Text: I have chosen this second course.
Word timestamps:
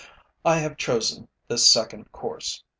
I 0.43 0.57
have 0.57 0.77
chosen 0.77 1.27
this 1.47 1.69
second 1.69 2.11
course. 2.11 2.63